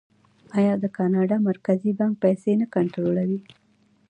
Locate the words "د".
0.79-0.85